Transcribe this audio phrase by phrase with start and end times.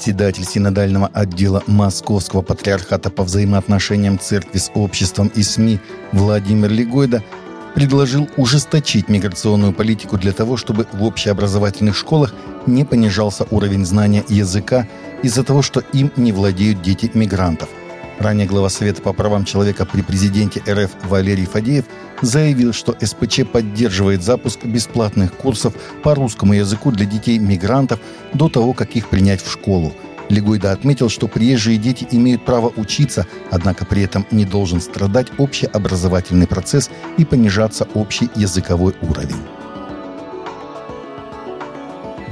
[0.00, 5.78] Председатель синодального отдела Московского патриархата по взаимоотношениям церкви с обществом и СМИ
[6.12, 7.22] Владимир Легойда
[7.74, 12.32] предложил ужесточить миграционную политику для того, чтобы в общеобразовательных школах
[12.64, 14.88] не понижался уровень знания языка
[15.22, 17.68] из-за того, что им не владеют дети мигрантов.
[18.20, 21.86] Ранее глава Совета по правам человека при президенте РФ Валерий Фадеев
[22.20, 27.98] заявил, что СПЧ поддерживает запуск бесплатных курсов по русскому языку для детей-мигрантов
[28.34, 29.94] до того, как их принять в школу.
[30.28, 36.46] Легойда отметил, что приезжие дети имеют право учиться, однако при этом не должен страдать общеобразовательный
[36.46, 39.40] процесс и понижаться общий языковой уровень.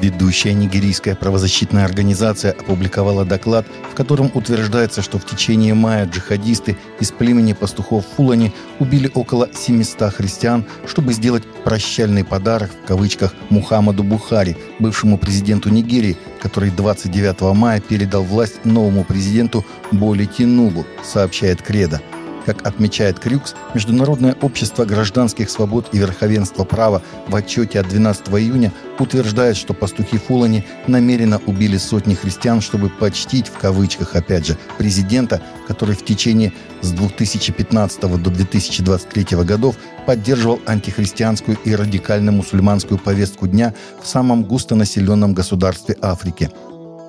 [0.00, 7.10] Ведущая нигерийская правозащитная организация опубликовала доклад, в котором утверждается, что в течение мая джихадисты из
[7.12, 14.56] племени пастухов Фулани убили около 700 христиан, чтобы сделать «прощальный подарок» в кавычках Мухаммаду Бухари,
[14.78, 22.02] бывшему президенту Нигерии, который 29 мая передал власть новому президенту Боли Тинугу, сообщает Кредо.
[22.46, 28.72] Как отмечает Крюкс, Международное общество гражданских свобод и верховенства права в отчете от 12 июня
[29.00, 35.42] утверждает, что пастухи Фулани намеренно убили сотни христиан, чтобы «почтить» в кавычках, опять же, президента,
[35.66, 39.74] который в течение с 2015 до 2023 годов
[40.06, 46.48] поддерживал антихристианскую и радикально-мусульманскую повестку дня в самом густонаселенном государстве Африки–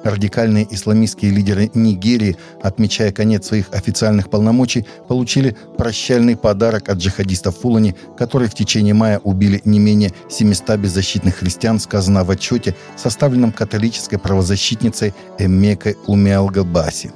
[0.07, 7.93] Радикальные исламистские лидеры Нигерии, отмечая конец своих официальных полномочий, получили прощальный подарок от джихадистов Фулани,
[8.17, 14.17] которые в течение мая убили не менее 700 беззащитных христиан, сказано в отчете, составленном католической
[14.17, 17.11] правозащитницей Эммекой Умиалгабаси.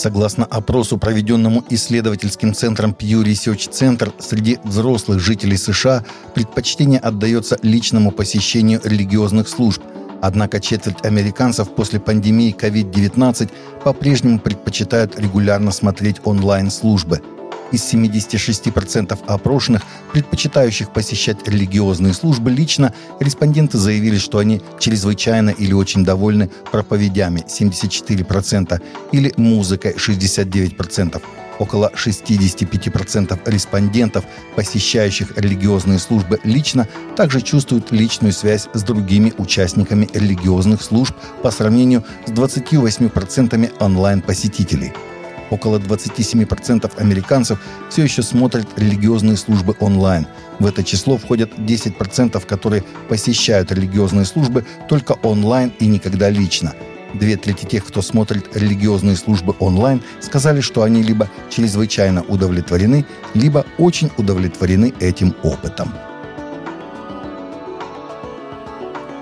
[0.00, 8.10] Согласно опросу, проведенному исследовательским центром Pew Research Center, среди взрослых жителей США предпочтение отдается личному
[8.10, 9.82] посещению религиозных служб.
[10.22, 13.50] Однако четверть американцев после пандемии COVID-19
[13.84, 17.20] по-прежнему предпочитают регулярно смотреть онлайн-службы–
[17.72, 19.82] из 76% опрошенных,
[20.12, 28.82] предпочитающих посещать религиозные службы лично, респонденты заявили, что они чрезвычайно или очень довольны проповедями 74%
[29.12, 31.22] или музыкой 69%.
[31.58, 34.24] Около 65% респондентов,
[34.56, 42.02] посещающих религиозные службы лично, также чувствуют личную связь с другими участниками религиозных служб по сравнению
[42.26, 44.92] с 28% онлайн-посетителей–
[45.50, 50.26] Около 27% американцев все еще смотрят религиозные службы онлайн.
[50.58, 56.74] В это число входят 10%, которые посещают религиозные службы только онлайн и никогда лично.
[57.14, 63.66] Две трети тех, кто смотрит религиозные службы онлайн, сказали, что они либо чрезвычайно удовлетворены, либо
[63.78, 65.92] очень удовлетворены этим опытом.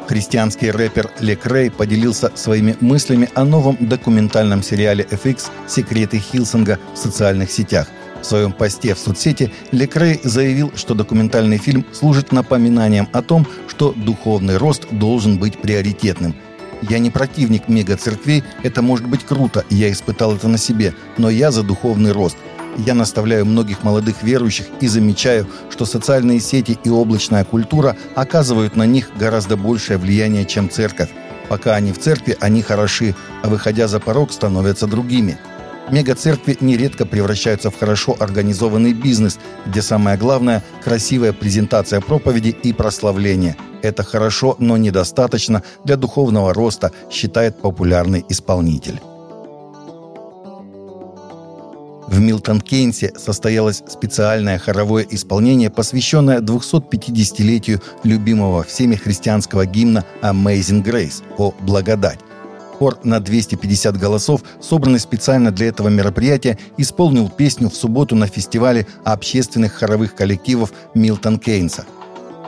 [0.08, 7.50] Христианский рэпер Лекрей поделился своими мыслями о новом документальном сериале FX «Секреты Хилсонга» в социальных
[7.50, 7.88] сетях.
[8.22, 13.92] В своем посте в соцсети Лекрей заявил, что документальный фильм служит напоминанием о том, что
[13.92, 16.34] духовный рост должен быть приоритетным.
[16.88, 21.50] «Я не противник мега-церквей, это может быть круто, я испытал это на себе, но я
[21.50, 22.38] за духовный рост.
[22.76, 28.86] Я наставляю многих молодых верующих и замечаю, что социальные сети и облачная культура оказывают на
[28.86, 31.10] них гораздо большее влияние, чем церковь.
[31.48, 35.38] Пока они в церкви, они хороши, а выходя за порог, становятся другими.
[35.90, 43.56] Мега-церкви нередко превращаются в хорошо организованный бизнес, где самое главное– красивая презентация проповеди и прославление.
[43.82, 49.00] Это хорошо, но недостаточно для духовного роста, считает популярный исполнитель.
[52.18, 61.54] В Милтон-Кейнсе состоялось специальное хоровое исполнение, посвященное 250-летию любимого всеми христианского гимна «Amazing Grace» о
[61.60, 62.18] «Благодать».
[62.76, 68.88] Хор на 250 голосов, собранный специально для этого мероприятия, исполнил песню в субботу на фестивале
[69.04, 71.86] общественных хоровых коллективов Милтон Кейнса–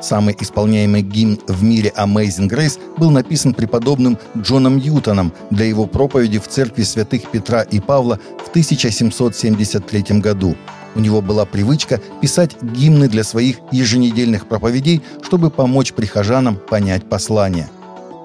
[0.01, 6.39] Самый исполняемый гимн в мире Amazing Grace был написан преподобным Джоном Ньютоном для его проповеди
[6.39, 10.57] в церкви святых Петра и Павла в 1773 году.
[10.95, 17.69] У него была привычка писать гимны для своих еженедельных проповедей, чтобы помочь прихожанам понять послание.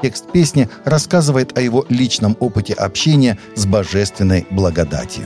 [0.02, 5.26] Текст песни рассказывает о его личном опыте общения с божественной благодатью.